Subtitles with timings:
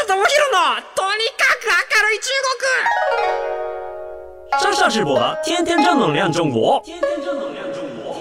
[0.00, 0.24] 下智博の
[0.94, 2.62] とにかく明るい中国
[4.62, 6.80] 上上直播，天天正能量中国。
[6.84, 8.14] 天天正能量中国。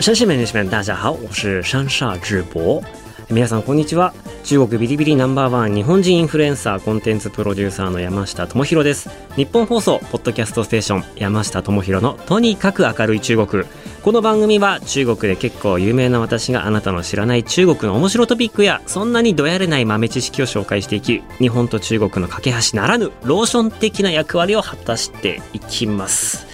[0.00, 2.82] 山西美女们，大家好，我是山下智博。
[3.29, 4.13] 皆さんこんにちは。
[4.45, 9.09] 中国ビリビリナンバーワン日本人インフルエンサーコンテンツプロデューサーの山下智博です。
[9.35, 13.65] 日本放送ポッドキャストステーション山下智博のとにかく明るい中国。
[14.01, 26.47] この番組は中国で結構有名な私があなたの知らない中国の面白トピックやそんなにどやれない豆知識を紹介していき日本と中国の架け橋ならぬローション的な役割を果たしていきます。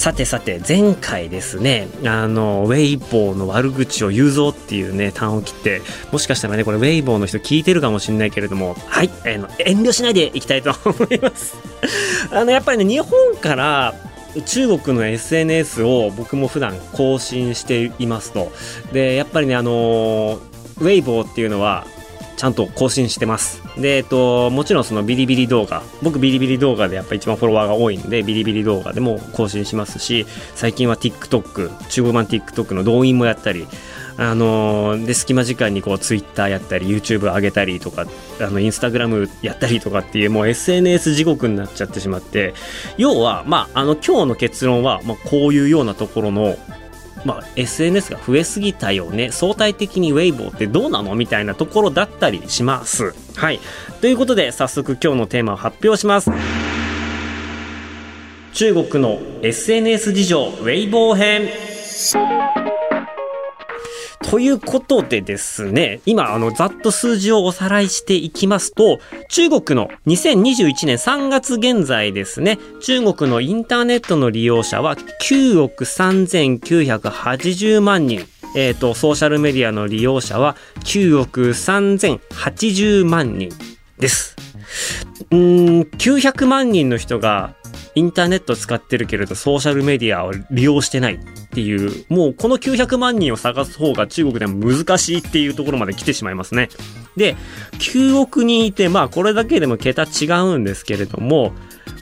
[0.00, 11.54] さてさて前回ですねあのウェイボーの悪口を言うぞっていうね単を切ってもしかしたらねこれウェイボーの人聞いてるかもしれないけれどもはい、えーの遠慮しないでいきたいと思います
[12.32, 13.94] あのやっぱりね日本から
[14.46, 18.50] 中国の SNS を僕も普段更新していますと
[18.94, 20.40] でやっぱりねあの
[20.78, 21.86] ウェイボーっていうのは
[22.38, 23.60] ちゃんと更新してます。
[23.80, 33.66] で、えっと、もちろんそのビリビリ動画、僕ビリビリ動画でやっぱ一番フォロワーが多いんで、ビリビリ動画でも更新しますし、最近は TikTok、中国版 TikTok の動員もやったり、
[34.16, 42.52] あのーで、隙間時間にこう Twitter やったり、YouTube 上げたりとか、あの、Instagram やったりとかっていう、もう SNS 地獄になっちゃってしまって、
[42.98, 46.58] 要は、まあ、あの、今日の結論は、まあ、こういうようなところの、
[47.24, 53.14] まあ、SNS が増えすぎたよね相対的にウェイボーってどうなのみたいなところだったりします。
[53.40, 53.60] はい。
[54.02, 56.30] ということで早速今日のテーマを発表します。
[58.52, 61.48] 中国の SNS 事情ウェイボー編。
[64.30, 78.26] ということでですね、今、あの、ざっと数字をおさらいしていきますと、中国の2021年3月現在ですね、中国のインターネットの利用者は9億3980万人。
[78.54, 83.50] えっ、と、ソーシャルメディアの利用者は9億3080万人
[83.98, 84.36] です。
[85.30, 85.38] うん、
[85.82, 87.54] 900万人の人が
[87.94, 91.18] インターネット使ってるけれどソーシャルメディアを利用してないっ
[91.50, 96.68] ていう、もうこの900万人を探す方が中国でも難しいっていうところまで来てしまいますね。
[97.16, 97.36] で、
[97.78, 101.52] 9億人いて、まあこれだけでも桁違うんですけれども、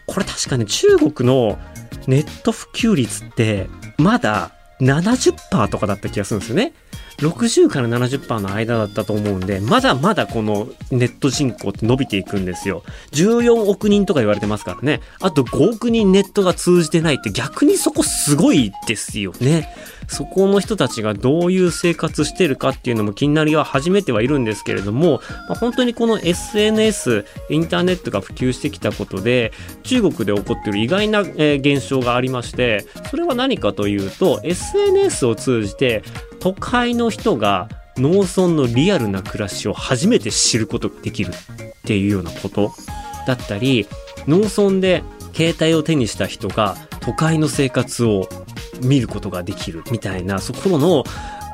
[0.07, 1.59] これ確かね、中国の
[2.07, 6.73] ネット普及率ってまだ70%とかだった気がするんですよね。
[7.19, 12.85] 60から70%の間だったと思うんで、まだまだこのネット人口って伸びていくんですよ。
[13.13, 15.01] 14億人とか言われてますからね。
[15.21, 19.69] あと5億人ネットが通じてないって逆にそこすごいですよね。
[20.07, 29.53] そこの人たちがどういう生活してるかっていうのも気になりは始めてはいるんですけれども、まあ本当にこの SNS、インターネットが普及してきたことで、
[29.83, 36.03] 中国で起こっている意外な、現象がありまして、それは何かというと、SNS を通じて
[36.41, 42.73] 都会の人が農村のリアルな暮らしを初めて知ることができるっていうようなこと
[43.27, 43.87] だったり、
[44.27, 45.03] 農村で
[45.35, 48.29] 携帯を手にした人が都会の生活を
[48.83, 51.05] 見ることができるみたいな、そこの、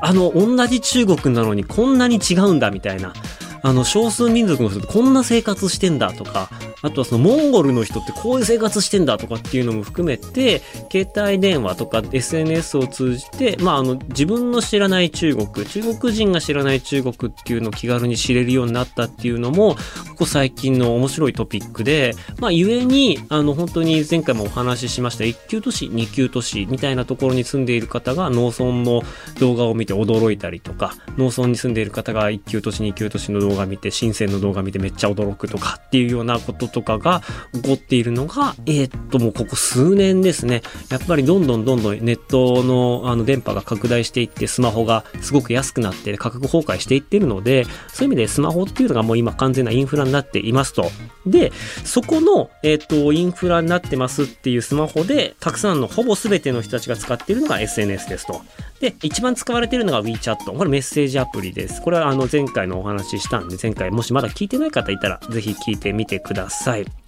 [0.01, 3.13] あの、同じ中国なのにこんなに違うんだみたいな、
[3.61, 6.49] あの、少数民族の人ってこんな生活してんだとか、
[6.85, 19.75] あとはそのモンゴルの人ってこういう生活してんだとかっていうのも含めて、携帯電話とか SNS を通じて、まあ、あの、自分の知らない中国、中国人が知らない中国っていうのを気軽に知れるようになったっていうのも、
[20.09, 29.01] ここ最近の面白いトピックで、まあ、ゆえに、あの、本当に前回もお話ししました、1級都市、2級都市みたいなところに住んでいる方が農村の
[29.39, 37.21] 動画を見て驚いたりとか、農村に住んでいる方が1級都市、2級都市の動画見て、深センの動画見てめっちゃ驚くとかっていうようなこととかが
[37.53, 40.61] 起こっているのが、えーっと、もうここ数年ですね。
[40.89, 47.63] やっぱりどんどんどんどんネットのあの電波が拡大していって、スマホがすごく安くなって価格崩壊していってるので、
[47.93, 50.91] そういう意味でスマホっていうのがもう今完全なインフラになっていますと。
[51.25, 51.53] で、
[51.85, 58.41] そこの、えーっと、インフラになってますっていうスマホで、たくさんのほぼ全ての人たちが使っているのが SNS ですと。
[58.81, 60.35] で、一番使われているのが WeChat。
[60.45, 61.81] これメッセージアプリです。
[61.81, 66.64] これはあの前回のお話ししたんで、前回もしまだ聞いてない方いたら、ぜひ聞いてみてください。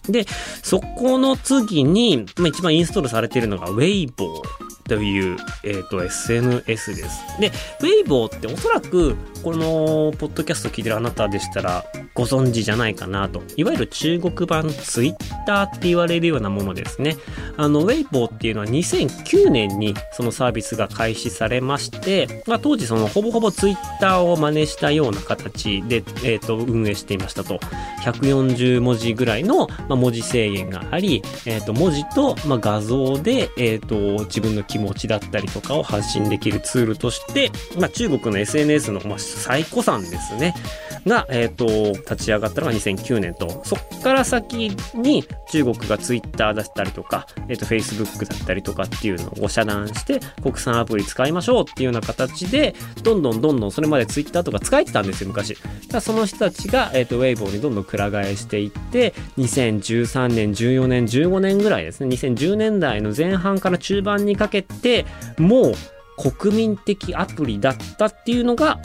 [0.09, 0.25] で、
[0.63, 4.41] そこの次に、まあ、一番インストールされているのが Weibo
[4.87, 7.39] という、えっ、と、SNS です。
[7.39, 11.85] で、Weibo っておそらく、この、ポッドキャスト聞いてるあなたでしたら、
[12.17, 13.43] ご存知じゃないかなと。
[13.57, 17.15] いわゆる中国版ツイッターって言われるようなものですね。
[17.57, 27.59] あの、ウェイボーっていうのは2009年にそのサービスが開始されまして、まあ、当時そのほぼほぼツイッターを真似したような形で、え、ー、と、運営していましたと。
[28.03, 40.53] 140文字ぐらいの、文字制限があり、え、ー、と、文字と、画像で、えっ、ー、と、自分の気持ちだったりとかを発信できるツールとして、まあ、中国の SNS の、まあ、最古参ですね。
[41.07, 41.65] が、えっ、ー、と、
[41.99, 55.57] 立ち上がったのが2009年と、そっから先に中国が Twitter だったりとか、えっ、ー、と、Facebook だったりとかっていうのを遮断して、国産アプリ使いましょうっていうような形で、どんどんどんどんそれまで Twitter とか使えてたんですよ、昔。
[55.89, 64.66] だその人たちが、えっ、ー、と、ウェイボーにどんどんくら替えしていって、2013年、14年、15年ぐらいですね、2010年代の前半から中盤にかけて、
[65.37, 65.73] もう
[66.17, 68.79] 国民的アプリだったっていうのが、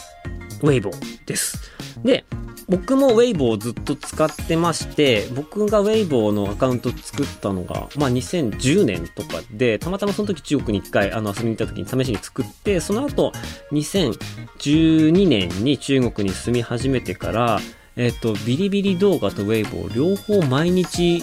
[0.62, 1.72] ウェイボーです。
[2.04, 2.24] で、
[2.68, 13.32] 僕もウェイボーをずっと使ってまして、僕がウェイボーのアカウント作ったのが、まあ2010年とかで、たまたまその時中国に一回あの遊びに行った時に試しに作って、その後
[13.72, 17.60] 2012年に中国に住み始めてから、
[17.96, 21.22] えっ、と、ビリビリ動画とウェイボー両方毎日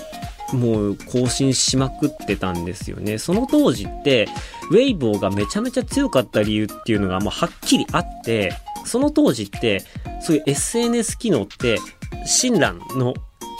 [0.53, 3.17] もう更新しまくってたんですよね。
[3.17, 4.27] その当時って、
[4.71, 8.53] ウェイボーがめちゃめちゃ強かった理由っていうのがもうはっきりあって、
[8.85, 9.83] その当時って、
[10.21, 11.79] そういう SNS 機能って、
[12.25, 13.13] 新蘭の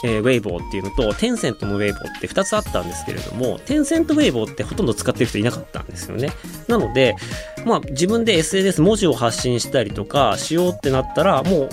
[0.03, 6.29] えー、ウェイボーっていうのと、テンセントのウェイボーって2つあったんですけれども、テンセントウェイボーってほとんど使ってる人いなかったんですよね。
[6.67, 7.15] なので、
[7.65, 11.69] まあ自分で SNS 文字を発信したりとかしようってなったら、もう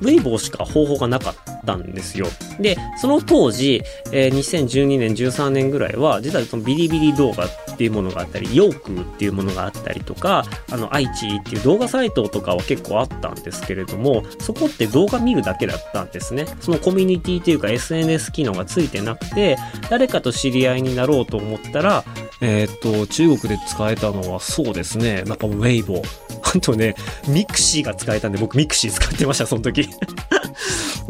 [0.00, 1.34] ウェイボーしか方法がなかっ
[1.64, 2.26] たんですよ。
[2.60, 7.48] で、その当時、えー、2012年、13年ぐらいは、実はそのビリビリ動画
[7.78, 16.46] っていうものがあったり、ヨークっていうものがあったりとか、あの、愛奇芸っていう動画サイトとかは結構あったんですけれども、そこって動画見るだけだったんですね。
[16.60, 19.56] そのコミュニティっていうか SNS 機能がついてなくて、
[19.90, 22.04] 誰かと知り合いになろうと思ったら、
[22.40, 26.02] えー、っと、中国で使えたのはそうですね、なんかウェイボー。
[26.42, 26.96] あとね、
[27.28, 29.88] ミクシーが使えたんで、僕ミクシー使ってました、その時。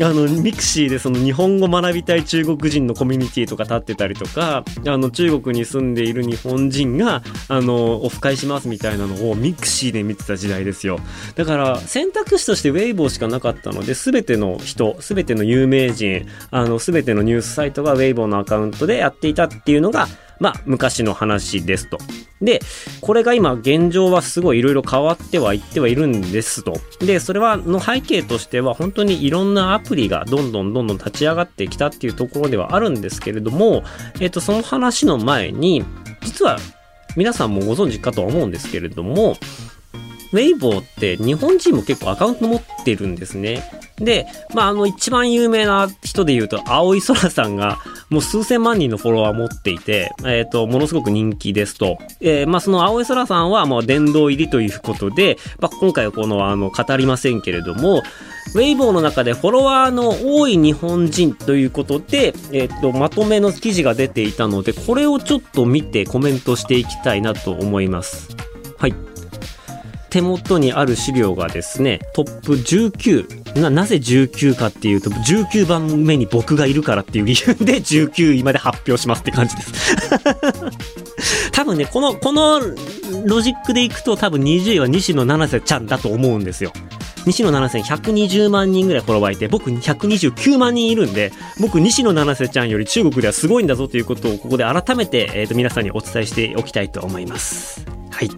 [0.01, 11.01] あの、ミクシーでその日本語学びたい中国人のコミュニティとか立ってたりとか、あの、中国に住んでいる日本人が、あの、オフ会しますみたいなのをミクシーで見てた時代ですよ。
[11.35, 20.07] だから、選択肢としてウェイボーしかなかったので、すべての人、すべての有名人、あの、すべてのニュースサイトがウェイボーのアカウントでやっていたっていうのが、
[20.41, 21.99] まあ、昔の話ですと。
[22.41, 22.61] で、
[23.01, 26.75] これが今現状はすごいいろいろ変わってはいってはいるんですと。
[27.01, 33.83] で、それはの背景としては本当にいろんなアプリがどんどんどんどん立ち上がってきたっていうところではあるんですけれども、
[34.21, 35.85] えっ、と、その話の前に、
[36.23, 36.59] 実は
[37.17, 39.37] 皆さんもご存知かとは思うんですけれども、
[40.33, 43.63] ウェイボーって日本人も結構アカウント持ってるんですね。
[43.97, 47.79] で、まあ、あの、一番有名な人で言うと、青井空さんが、
[48.11, 51.99] もう数千万人のフォロワー持っていて、えっ、ー、と、ものすごく人気ですと。
[52.21, 58.03] えー、まあ、その青井空さんは、もう殿堂入りということで、まあ、今回はこの、あの、語りませんけれども、
[58.55, 68.29] ウェイボーの中でフォロワーの多い日本人ということで、えっ、ー、と、まとめの記事が出ていたので、これをちょっと見てコメントしていきたいなと思います。
[68.79, 68.95] はい。
[70.11, 73.61] 手元にある資料がですね、トップ19。
[73.61, 79.95] な、なぜ19かっていうと、19番目に僕がいるからっていう理由で19位まで発表しますって感じです。
[81.53, 82.61] 多分ね、この、この
[83.27, 86.73] ロジックでいくと多分20位は西野七瀬ちゃんだと思うんですよ。
[87.27, 97.85] 西野七瀬120万人ぐらいフォロワーいて、僕129万人いるんで、僕西野七瀬ちゃんより中国ではすごいんだぞということをここで改めて、え、ー、と、皆さんにお伝えしておきたいと思います。
[98.11, 98.31] はい。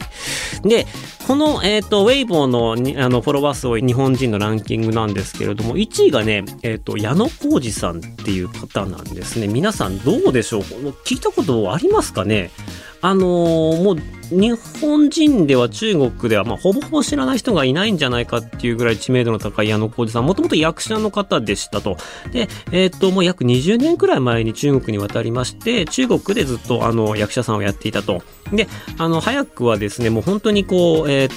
[0.68, 0.86] で、
[1.30, 9.46] この、えっ、ー、と、ウェイボーのあのフォロワー数多い日本人のランキングなんですけれども、1位がね、えっ、ー、と、矢野浩二さんっていう方なんですね。
[9.46, 10.62] 皆さんどうでしょう？
[11.06, 12.50] 聞いたことありますかね？
[13.00, 13.96] あのー、もう
[14.30, 21.96] 日本人では中国では、まあ、ほぼほぼ知らない人がいないんじゃないかっていうぐらい知名度の高い矢野浩二さん、もともと役者の方でしたと。
[22.32, 28.22] で、えっ、ー、と、もう約20年くらい前に中国に渡りまして、中国でずっとあの役者さんをやっていたと。
[28.52, 28.68] で、
[28.98, 31.36] あの、早くはですね、もう本当にこう、えっ、ー、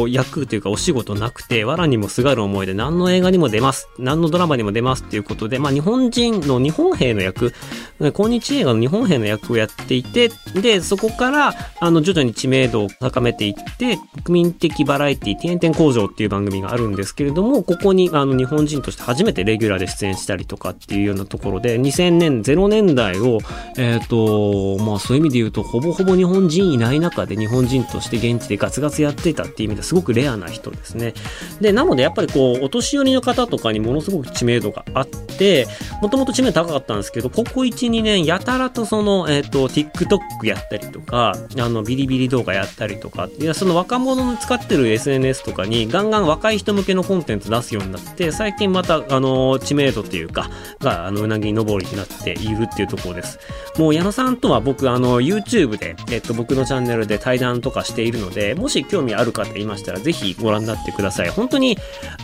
[0.00, 7.52] と、役というかお仕事なくて、藁にもすがる思いで何の映画にも出ます、何のドラマにも出ますっていうことで、まあ、日本人の日本兵の役、
[7.98, 23.38] 今日映画の日本兵の役をやっていて、で、そこから、あの、徐々に知名度を高めていって、国民的バラエティ、天天工場っていう番組があるんですけれども、ここにあの日本人として初めてレギュラーで出演したりとかっていうようなところで、2000年、0年代を、
[23.76, 31.14] えっ、と、まあそういう意味で言うと、ほぼほぼ日本人いない中で日本人として現地でガツガツやってたっていう意味ですごくレアな人ですね。
[31.60, 35.66] で、なのでやっぱりこう、お年寄りの方とかにものすごく知名度があって、
[36.02, 50.50] もともと知名度高かったんですけど、ここ1、2年、やたらとその、えっ、と、TikTok やったりとか、あの、ビリビリ動画やったりとか、いや、その若者の使ってる SNS とかに、ガンガン若い人向けのコンテンツ出すようになって、最近また、あの、知名度っていうか、
[50.80, 53.38] が、あの、うなぎ登りになっているっていうところです。
[53.78, 61.30] もう矢野さんとは僕、あの、YouTube で、えっと、僕のチャンネルで対談とかしているので、もし興味ある方いましたら、ぜひご覧になってください。
[61.30, 61.78] 本当に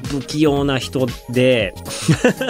[0.09, 1.75] 不器用な人で、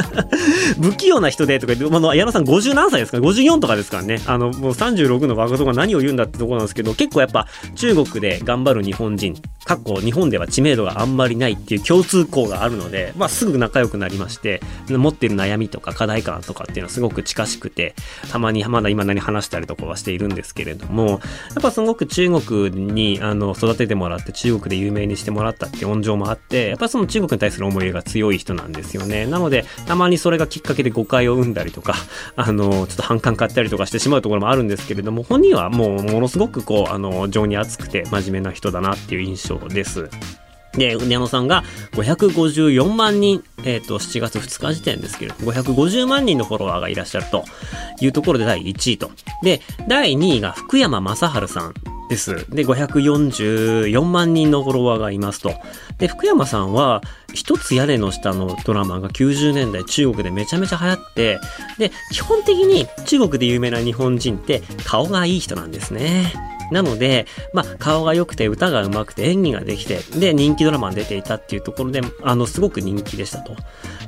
[0.81, 4.21] 不器用な人でとか言って、あの、矢野さん50何歳ですか ?54 とかですからね。
[4.27, 7.40] あの、もう36の若造が何を言うんだってところなんですけど、結構やっぱ
[7.75, 17.95] 中国で頑張る日本人、過去日本では知名度があんまりないっていう共通項があるので、まあすぐ仲良くなりまして、持ってる悩みとか課題感とかっていうのはすごく近しくて、
[18.31, 21.21] たまにまだ今何話したりとかはしているんですけれども、やっ
[21.63, 29.27] ぱすごく中国にあの育ててもらって中国で有名にしてもらったっていう恩情もあって、やっぱその中国に対する思いが強い人なんですよね。
[29.27, 31.95] なので、たまにそれがきっかけで誤解を生んだりとか、
[32.37, 40.09] あの、ちょっと反感買ったりとかしてしまうところもあるんですけれども、本人はもうものすごくこう、あの、情に熱くて真面目な人だなっていう印象です。
[40.73, 47.45] で、矢野さんが554万人、えっ、と、7月2日時点ですけれども、550万人のフォロワーがいらっしゃると
[48.01, 49.11] いうところで第1位と。
[49.43, 51.75] で、第2位が福山雅治さん
[52.09, 52.47] です。
[52.51, 55.53] で、544万人のフォロワーがいますと。
[55.99, 57.03] で、福山さんは、
[57.35, 61.39] 一つ屋根の下のドラマが90年代中国でめちゃめちゃ流行って、
[61.79, 66.33] で、基本的に中国で有名な日本人って顔がいい人なんですね。
[66.71, 73.57] なので、まあ、顔が良くて歌が上手くて演技ができて、で、人気ドラマに出ていたっていうところで、あの、すごく人気でしたと。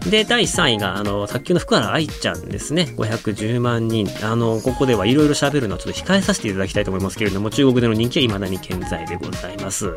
[0.09, 2.95] で、第3位が、あの、卓球の福原愛ちゃんですね。
[2.97, 4.09] 510万人。
[4.23, 9.92] あの、ここではいろいろ喋るのはちょっと控えさせていただきたいと思いますけれども、中国での人気は未だに健在でございます。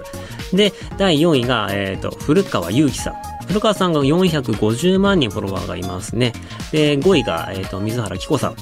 [0.54, 3.16] で、第4位が、えっ、と、古川祐希さん。
[3.48, 6.34] 古川さんが450万人フォロワーがいますね。
[6.72, 8.56] で、5位が、えっ、と、水原希子さん。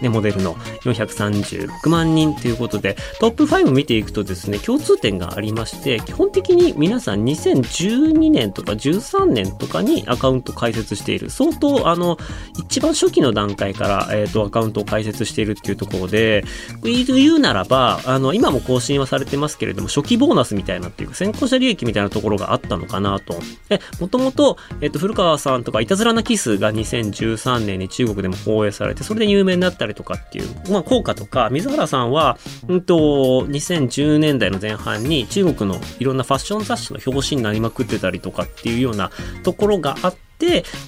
[0.00, 11.30] ね、モデルの436万人ということで、トップ5見ていくとですね、共通点がありまして、基本的に皆さん2012年とか13年とかにアカウント開設している。
[11.30, 12.18] 相当、あの、
[12.58, 16.44] 一番初期の段階から、えっ、と、アカウントを開設しているっていうところで、
[16.82, 23.38] 言うならば、あの、今も更新はされてますけれども、初期ボーナスみたいなっていうか、先行者利益みたいなところがあったのかなと。
[23.70, 32.38] え、もともと、えっ、と、古川さんとか、いたずらなキスが2013年に中国でも放映されて、それで有名になったたりとかっていう、まあ、効果とか、水原さんは、
[32.68, 32.94] うんと、
[33.46, 39.10] 2010年代の前半に中国のいろんなファッション雑誌の表紙になりまくってたりとかっていうような
[39.42, 40.33] ところがあって、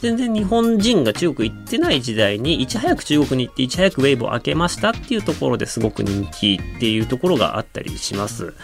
[0.00, 8.54] 全然日本人が中国行ってない時代に、いち早く中国に行って、いち早くウェーブを開けましたっていうところですごく人気っていうところがあったりします。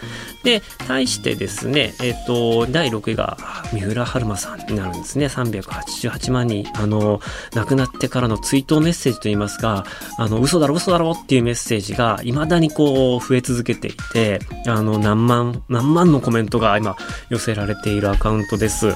[0.43, 3.37] で、対してですね、えっ、と、第6位が
[3.71, 5.25] 三浦春馬さんになるんですね。
[5.27, 6.65] 388万人。
[6.75, 7.21] あの、
[7.53, 9.85] 亡くなってからの追悼メッセージといいますか、
[10.17, 16.95] あの、嘘だろ嘘だろっていうメッセージが未だにこう増え続けていて、あの、何万、何万のコメントが今
[17.29, 18.93] 寄せられているアカウントです。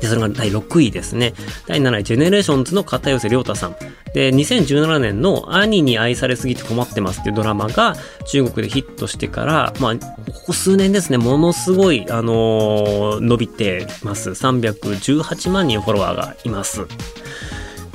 [0.00, 1.34] で、それが第6位ですね。
[1.66, 3.76] 第7位、ジェネレーションズの片寄涼太さん。
[4.14, 14.30] で、2017年の兄に愛されすぎて困ってますっていうドラマが中国でヒットしてから、まあ、ここ数年ですね、ものすごい、あのー伸びてます。
[14.30, 16.86] 318万人フォロワーがいます。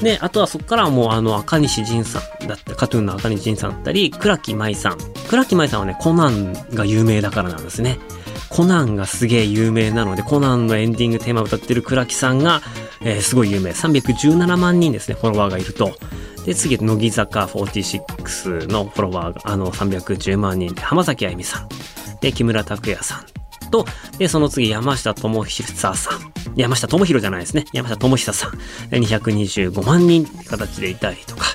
[0.01, 4.97] で、あとはそこからはもうあの赤西仁さんだった、カトゥーンの赤西仁さんだったり、倉木舞さん。
[5.29, 7.99] 倉木舞さんはね、コナンが有名だからなんですね。
[8.53, 12.61] コナンがすげえ有名なので、コナンのエンディングテーマを歌ってる倉木さんが、
[13.01, 13.71] えーすごい有名。
[13.71, 15.97] 317万人ですね、フォロワーがいると。
[16.45, 21.67] で、次、乃木坂46のフォロワーが、あの、310万人で、浜崎あゆみさん。
[22.21, 23.69] で、木村拓哉さん。
[23.71, 23.85] と、
[24.19, 26.33] で、その次、山下智久さん。
[26.55, 27.65] 山下智博じゃないですね。
[27.73, 28.51] 山下智久さん。
[28.89, 31.45] で225万人って形でいたりとか、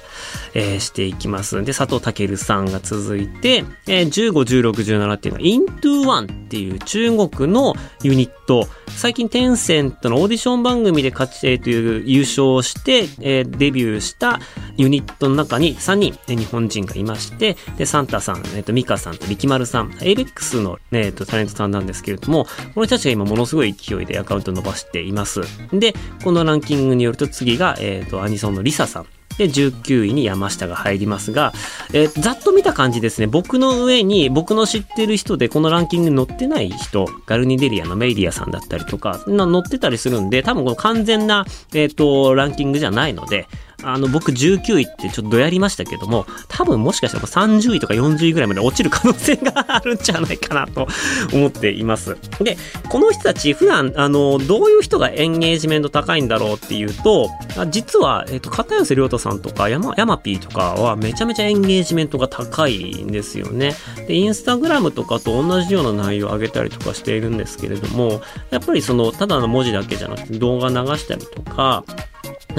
[0.54, 1.62] えーしていきます。
[1.64, 14.40] で、佐藤健さんが続いて、えー15、16、17っていうのは、Into One っていう中国のユニット、最近テンセントのオーディション番組で勝ち、えーという優勝をして、えーデビューした
[14.76, 25.42] ユニットの中に3人、えー日本人がいまして、で、サンタさん、えっ、と、ミカさんと力丸さん、エイベックスの、えっ、と、タレントさんなんですけれども、この人たちが今ものすごい勢いでアカウント伸ばしています。
[25.72, 29.17] で、このランキングによると次が、えっ、と、アニソンのリサさん。
[29.38, 31.52] で、19位に山下が入りますが、
[31.92, 43.46] えーざっと見た感じですね、僕の上に僕の知ってる人でこのランキングに載ってない人、ガルニデリアのメイディアさんだったりとか、な載ってたりするんで、多分この完全な、えっ、と、ランキングじゃないので、
[43.82, 50.88] あの、僕19位ってちょっとどやりましたけども、多分もしかしたら30位とか40位ぐらいまで落ちる可能性があるんじゃないかなと
[51.32, 52.16] 思っています。
[52.40, 52.56] で、
[52.88, 57.30] この人たち普段、あの、どういう人がエンゲージメント高いんだろうっていうと、
[57.70, 63.76] 実は、えっ、と、片寄涼太さんとか、山、山 P とかはめちゃめちゃエンゲージメントが高いんですよね。
[64.08, 71.84] で、インスタグラムとかと同じような内容を上げたりとかしているんですけれども、やっぱりその、ただの文字だけじゃなくて動画流したりとか、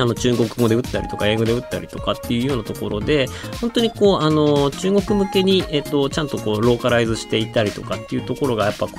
[0.02, 3.28] あの中国語で打ったりとか英語で打ったりとかっていうようなところで
[3.62, 8.94] 本当にこうあの中国向けに、えっと、ちゃんとこうローカライズしていたりとかっていうところがやっぱこ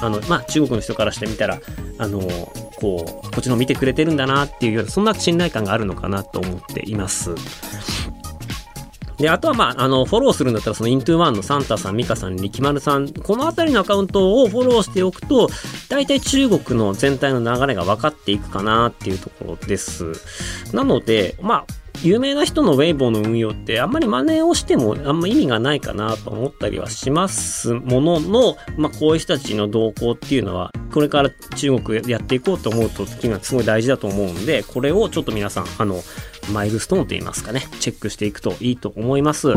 [0.00, 1.60] うあの、まあ、中国の人からしてみたら
[1.98, 2.20] あの
[2.76, 7.34] こうこっちの見てくれてるんだなっていうようなそんな信頼感があるのかなと思っています。
[9.18, 15.48] で、あとはまあ、あの、フォローするんだったら、そのイントゥーワンのサンタさん、ミカさん、リキマルさん、このあたりのアカウントをフォローしておくと、
[15.88, 20.12] 大体中国の全体の流れが分かっていくかなっていうところです。
[20.72, 21.64] なので、まあ、
[22.02, 36.00] 有名な人のウェイボーの運用ってあんまり真似をしてもあんま意味がないかなと思ったりはしますものの、まあこういう人たちの動向っていうのはこれから中国やっていこうと思うと時がすごい大事だと思うんでこれをちょっと皆さんあの
[36.52, 39.48] マイルストーンといいますかねチェックしていくといいと思います。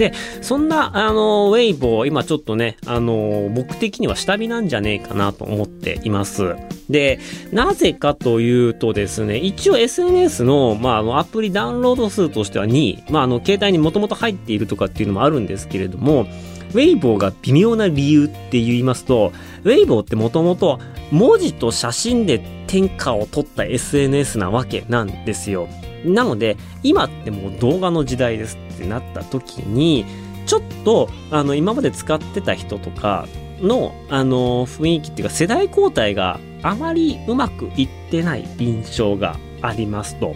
[0.00, 6.56] で、そんな、あの、ウェイボー、今ちょっとね、あの、僕的には下火なんじゃねえかなと思っています。
[6.88, 7.20] で、
[7.52, 16.26] なぜかというとですね、一応 SNS の、まあ、あの、アプリダウンロード数としては2位、まあ、あの、携帯にもともと入っているとかっていうのもあるんですけれども、
[16.70, 19.32] ウェイボーが微妙な理由って言いますと、
[19.64, 20.78] ウェイボーってもともと
[21.10, 25.68] 文字と写真で天下を取った SNS なわけなんですよ。
[26.04, 30.06] なので、今ってもう動画の時代ですってなった時に、
[30.46, 33.26] ちょっと、あの、今まで使ってた人とか
[33.60, 40.34] の、あの、雰囲気っていうか世代交代があまりうまくいってない印象がありますと。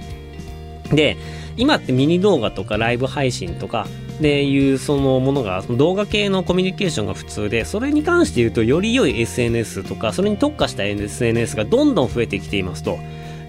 [0.91, 1.17] で、
[1.57, 12.99] 今ってミニ動画とかライブ配信とか、っていうそのものがその動画系のコミュニケーションが普通でそれに関して言うとより良い SNS とかそれに特化した SNS がどんどん増えてきていますと。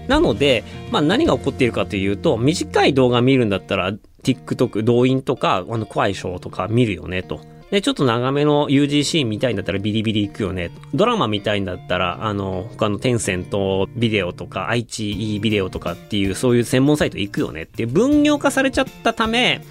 [0.08, 0.62] なので、
[0.92, 7.40] まあ何が起こっているかというと短い動画見るんだったら TikTok 動員とかあの怖いショーとか見るよねと。
[7.70, 10.70] で、ちょっと長めの UGC 見たいんだったらビリビリ行くよね。
[10.94, 19.64] ドラマ見たいんだったら、あの、他のテンセントビデオとか、愛知 E ビデオとかっていう、そういう専門サイト行くよねって分業化されちゃったため、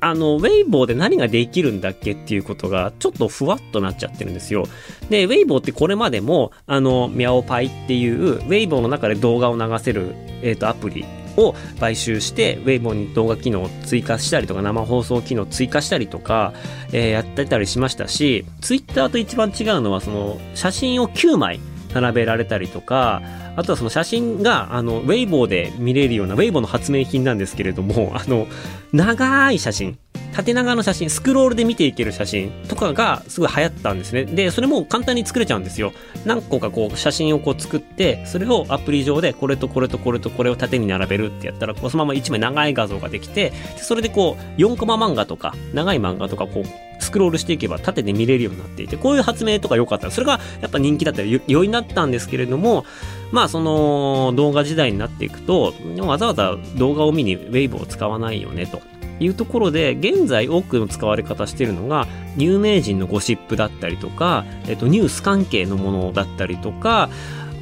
[0.00, 4.66] あの、ウェイボーで何ができるんだっけっていうことが、ちょっとふわっとなっちゃってるんですよ。
[5.10, 11.04] で、ウェイボーってこれまでも、あの、ミャオパイっていう、ウェイボーの中で動画を流せる、えっ、と、アプリ
[11.36, 16.52] を買収して、ウェイボーに動画機能を追加したりとか、生放送機能を追加したりとか、
[16.92, 21.60] えーやってたりしましたし、ツイッターと一番違うのは、その、写真を9枚
[21.94, 23.22] 並べられたりとか、
[23.56, 28.46] あとはその写真が、あの、ウェイボーで見れるような、ウェイボーの発明品なんですけれども、 あの、
[28.92, 29.98] 長い写真、
[30.34, 34.24] 縦長の写真、スクロールで見ていける写真とかがすごい流行ったんですね。
[34.24, 35.92] で、それも簡単に作れちゃうんですよ。
[36.24, 50.10] 何個かこう写真をこう作って、それをアプリ上でこれとこれとこれとこれを縦に並べるってやったら、こうそのまま1枚長い画像ができて、それでこう4コマ漫画とか長い漫画とかこうクロールしていけば縦で見れるようになっていて、こういう発明とか良かった。
[50.10, 52.84] それがやっぱ人気だったり、良いになったんですけれども、
[53.30, 58.82] まあその動画時代になっていくと、わざわざ動画を見にウェイブを使わないよねと。
[59.20, 67.10] いうところで、現在多くの使われ方しているのが、有名人のゴシップだったりとか、えっと、ニュース関係のものだったりとか、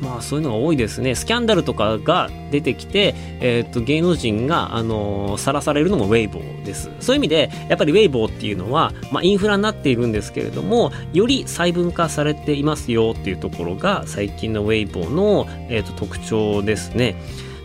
[0.03, 1.15] まあそういうのが多いですね。
[1.15, 6.91] スキャンダルとかが出てきて、えっと、芸能人が、あのさらされるのもウェイボーです。
[7.01, 17.15] そういう意味で、やっぱりウェイボーっていうのは、まあインフラになっているんですけれども、より細分化されていますよっていうところが、最近のウェイボーの、えっと、特徴ですね。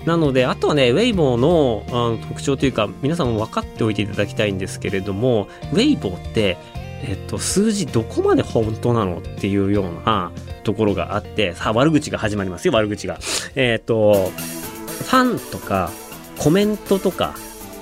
[0.05, 6.57] なので、あとはね、ウェイボーのあの特徴というか、皆さんも分かっておいていただきたいんですけれども、ウェイボーって、
[7.03, 10.31] えっと、数字どこまで本当なのっていうような
[10.63, 13.19] ところがあって、さあ、悪口が始まりますよ、悪口が。
[13.55, 15.91] えっと、ファンとか、
[16.37, 17.35] コメントとか、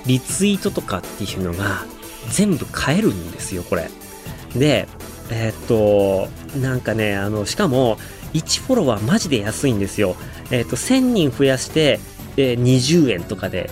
[0.06, 1.84] リツイートとかっていうのが、
[2.28, 3.88] 全部変えるんですよ、これ。
[4.54, 4.88] で、
[5.30, 6.28] えっと、
[6.60, 7.98] なんかね、あの、しかも、
[8.34, 10.16] 1フォロワーマジで安いんですよ。
[10.50, 12.00] えっと、1000人増やして、
[12.36, 13.70] えー20円とかで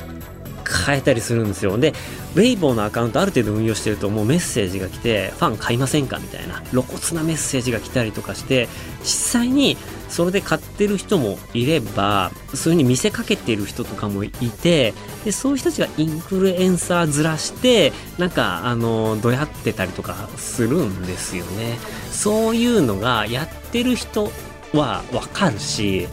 [0.86, 1.76] 変えたりするんですよ。
[1.78, 1.92] で、
[2.34, 8.68] ウェイボーのアカウントある程度運用してるともうメッセージが来て、ファン買いませんかみたいな露骨なメッセージが来たりとかして、
[9.02, 9.06] 実
[9.40, 9.76] 際に
[10.08, 14.94] それで買ってる人もいれば、そういうに見せかけてる人とかもいて、
[15.24, 21.78] で、そういう人たちがインフルエンサーずらして、なんか、あの、どやってたりとかするんですよね。
[22.10, 24.30] そういうのがやってる人
[24.72, 26.08] はわかるし、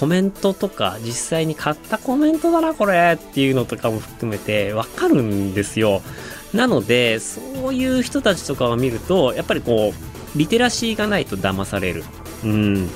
[0.00, 6.00] コメントとか実際に買ったコメントだなこれっていうのとかも含めてわかるんですよ。
[6.54, 12.02] なので、そういう人たちとかを見ると、やっぱりこう、リテラシーがないと騙される。
[12.44, 12.88] うん。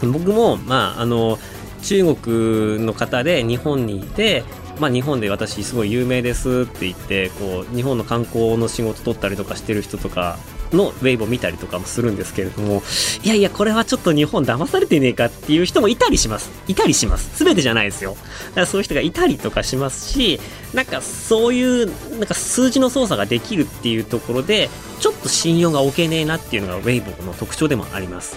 [0.00, 1.38] 僕も、まあ、あの、
[1.82, 4.42] 中国の方で日本にいて、
[4.80, 10.38] まあ、日本で私すごい有名ですって言って、こう、日本の観光の仕事取ったりとかしてる人とか
[10.72, 12.82] のウェイボ見たりとかもするんですけれども、
[13.22, 16.50] いやいや、これはちょっと日本騙されてねえかっていう人もいたりします。
[16.68, 17.36] いたりします。
[17.36, 18.16] すべてじゃないですよ。
[18.48, 20.40] だからそういう人がいたりとかしますし、
[20.74, 21.86] なんかそういう、
[22.18, 24.68] なんか数字の操作ができるっていうところで、
[25.00, 28.36] ちょっと信用が置けねえなっていうのがウェイボーの特徴でもあります。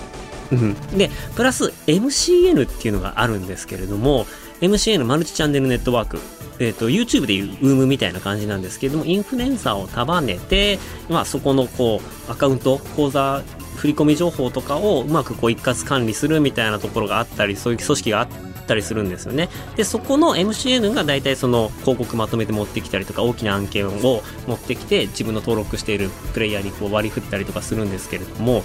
[0.52, 0.76] うん。
[0.98, 4.26] で、プラス MCN っていうのがあるんですけれども、
[4.62, 6.20] MCN マルチチャンネルネットワーク。
[6.60, 10.78] えっ、ー、と、YouTube でいう UM みたいな感じなんですけれども、インフルエンサーを束ねて、
[11.10, 13.42] まあ、そこの、こう、アカウント、口座、
[13.78, 18.28] 振込情報とかをうまくこう一括管理するみたいなところがあったり、そういう組織があっ
[18.68, 19.48] たりするんですよね。
[19.78, 28.64] で、そこの MCN が大体その広告まとめて持ってきたりとか、大きな案件を持ってきて、自分の登録しているプレイヤーにこう割り振ったりとかするんですけれども、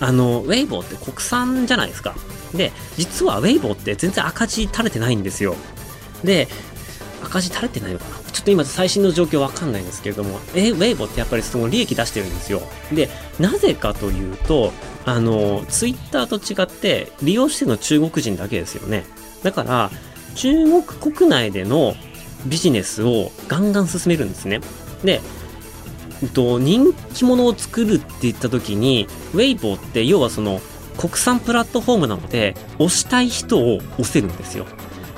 [0.00, 2.14] あの、ウェイボーって国産じゃないですか。
[2.54, 5.56] で、実はウェイボーって全然赤字垂れてないんですよ。
[6.22, 6.48] で、
[7.22, 8.16] 赤字垂れてないのかな？
[8.32, 12.62] ちょっと今最新の状況わかんないんですけれども、え、ウェイボーってやっぱりその利益出してるんですよ。
[12.92, 14.72] で、なぜかというと、
[15.04, 19.04] あの、ツイッターと違って利用してるのは中国人だけですよね。
[19.42, 19.90] だから、
[20.34, 21.94] 中国国内での
[22.46, 24.60] ビジネスをガンガン進めるんですね。
[25.04, 25.20] で、
[26.32, 30.60] と人気者を作るって言った時に、ウェイボーって要はその
[30.96, 34.66] 国産プラットフォームなので、押したい人を押せるんですよ。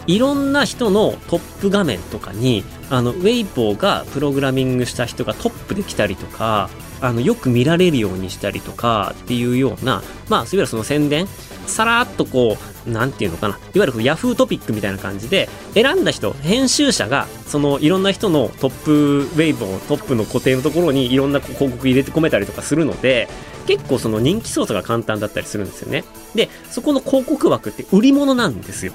[0.06, 11.26] いろんな人のトップ画面とかに、あの、ウェイボーがプログラミングした人がトップで来たりとか、あの、よく見られるようにしたりとかっていうような、まあ、いわゆるその宣伝、
[11.66, 23.28] さらっとこう、なんていうのかな、いわゆるヤフートピックみたいな感じで、選んだ人、編集者が、そのいろんな人のトップウェイボー、トップの固定のところにいろんな広告入れて込めたりとかするので、
[23.66, 26.04] 結構その人気操作が簡単だったりするんですよね。
[26.34, 28.92] で、そこの広告枠って売り物なんですよ。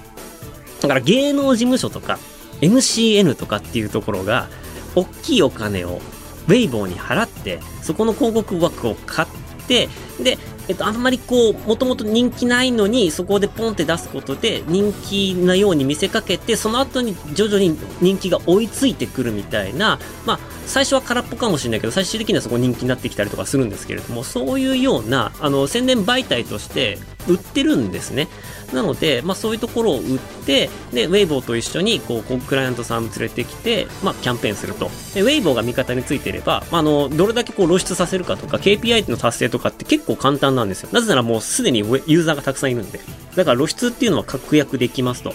[0.82, 2.18] だから芸能事務所とか
[2.62, 4.48] MCN とかっていうところが、
[4.96, 6.02] 大きいお金を
[6.48, 9.28] ウェイボーに払って、そこの広告枠を買っ
[9.68, 9.90] て、
[10.22, 26.98] で、えっと、あんまりこう、もともと人気ないのに、そこでポンって出すことで、人気なように見せかけて、その後に徐々に人気が追いついてくるみたいな、まあ、最初は空っぽかもしれないけど、最終的にはそこ人気になってきたりとかするんですけれども、そういうような、あの、宣伝媒体として
[27.28, 28.28] 売ってるんですね。
[28.74, 34.90] なので、まあ、そういうところを売って、で、ウェイボーと一緒に、こう、クライアントさん連れてきて、まあ、キャンペーンすると。
[35.14, 40.90] で、ウェイボーが味方についていれば、まあ、あの、どれだけこう露出させるかとか、KPI の達成とかって結構簡単なんですよ。
[40.92, 43.00] なぜならもうすでにユーザーがたくさんいるんで。
[43.36, 45.34] だから露出っていうのは確約できますと。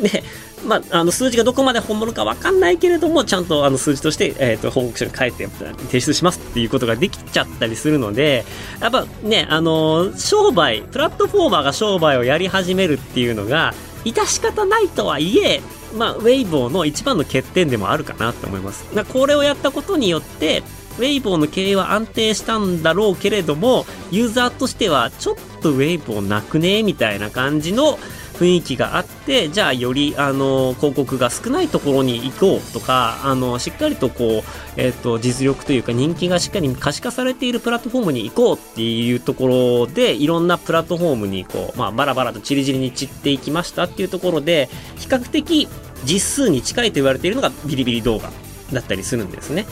[0.00, 0.22] で、
[0.66, 8.44] まあ、あの数字がどこまで本物か分かんないけれども、ちゃんとあの数字として、えーと、報告書に書いて提出しますっていうことができちゃったりするので、
[8.80, 13.74] やっぱね、あの、商売、プラットフォーマーが商売をやり始めるっていうのが、
[14.04, 15.62] 致し方ないとはいえ、
[15.96, 18.84] まあ、ウェイボーの一番の欠点でもあるかなと思います。
[19.04, 20.62] これをやったことによって、
[20.98, 26.84] ウェイボーの経営は安定したんだろうけれども、ユーザーとしてはちょっとウェイボーなくね？
[26.84, 27.98] みたいな感じの、
[28.34, 45.68] 雰囲気があって、じゃあより、あの、広告が少ないところに行こうとか、あの、しっかりとこう、え、ー、と、実力というか人気がしっかり可視化されているプラットフォームに行こうっていうところで、いろんなプラットフォームにこう、まあ、バラバラとチリチリに散っていきましたっていうところで、比較的
[46.04, 48.30] 実数に近いと言われているのがビリビリ動画
[48.72, 49.66] だったりするんですね。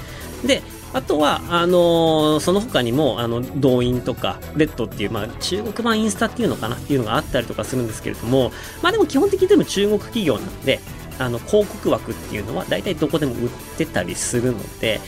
[0.44, 8.52] で、あとは、あのー、その他にも、あの、動員とか、レッドっていう、まあ、中国版インスタっていうのかなっていうのがあったりとかするんですけれども、
[8.82, 10.80] まあでも基本的にでも中国企業なんで、
[11.18, 15.00] あの、広告枠っていうのは大体どこでも売ってたりするので、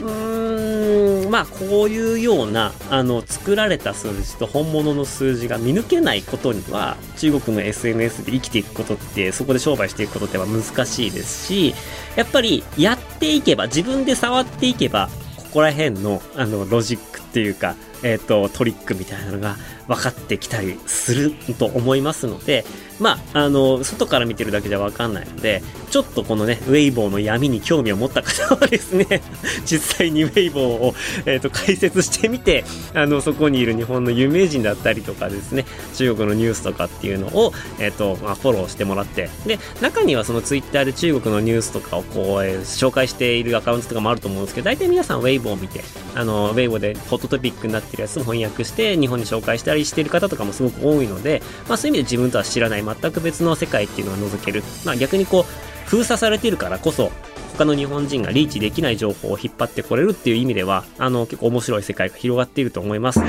[0.00, 11.74] うーん、まあ、こういうような、あの、作られた数字と本物の数字が見抜けないことには、中国の SNS で生きていくことって、そこで商売していくことっては難しいですし、
[12.16, 15.08] やっぱり、やっていけば、自分で触っていけば、
[15.52, 22.64] こら辺のあのロジックっていうか、えっ、と、トリックみたいなのが分かってきたりすると思いますので、
[23.00, 29.22] まあ、あの、外から見てるだけじゃ分かんないので、ちょっとこのね、ウェイボーの闇に興味を持った方はですね、
[29.64, 35.64] 実際にウェイボーを、えっ、と、解説してみて、あの、そこにいる日本の有名人だったりとかですね、
[35.94, 54.62] 中国のニュースとかっていうのを、えっ、と、まあ、フォローしてもらって、で、中にはそのツイッターで中国のニュースとかをこう、えー紹介しているアカウントとかもあると思うんですけど、大体皆さんウェイボーを見て、あの、ウェイボーでホットトピックになってるやつを翻訳して、日本に紹介したりしてる方とかもすごく多いので、まあそういう意味で自分とは知らない全く別の世界っていうのが覗ける。
[54.84, 57.10] まあ逆にこう、封鎖されてるからこそ、
[57.56, 63.20] 他の日本人がリーチできない情報を引っ張ってこれるっていう意味では、あの、結構面白い世界が広がっていると思います。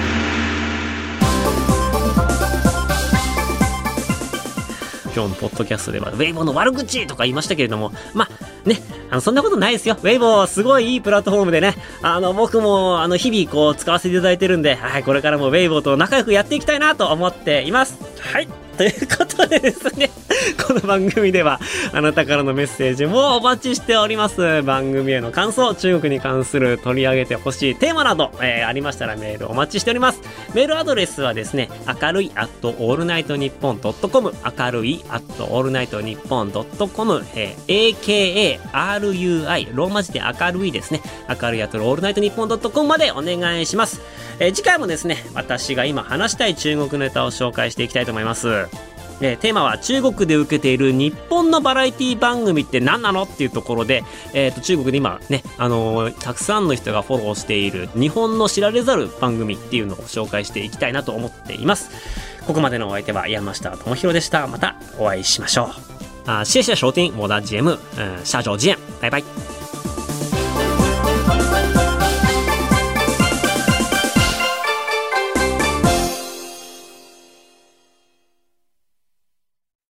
[5.13, 8.29] 今日のポッドキャストでは、ウェイボーの悪口とか言いましたけれども、まあ、
[8.65, 9.97] ね、あの、そんなことないですよ。
[10.01, 17.97] ウェイボー、すごいいいプラットフォームでね、あの、僕も、あの、日々、こう、使わせていただいてるんで、はい、これからもウェイボーと仲良くやっていきたいなと思っています。
[18.19, 18.62] はい。
[18.77, 20.09] ということでですね、
[20.67, 21.59] この番組では、
[21.91, 24.61] あなたからのメッセージもお待ちしております。
[24.63, 30.21] 番組への感想、中国に関する取り上げてほしいテーマなど、えーありましたらメールお待ちしております。
[30.53, 31.69] メールアドレスはですね、
[32.01, 44.01] 明るい at allnightnippon.com、明るい at allnightnippon.com、えー AKARUI、ローマ字で明るいですね、明るい at allnightnippon.com までお願いします。
[44.39, 48.62] えー次回もですね、私が今話したい中国ネタを紹介していきたいと思います。
[49.21, 61.89] えーテーマは中国で受けている日本のバラエティ番組って何なのっていうところで、えーと中国で今ね、あのーたくさんの人がフォローしている日本の知られざる番組っていうのを紹介していきたいなと思っています。
[62.47, 64.47] ここまでのお相手は山下智博でした。
[64.47, 65.69] またお会いしましょ
[66.27, 66.29] う。
[66.29, 69.62] 啊，谢谢收听我的节目，嗯，下周见，拜拜。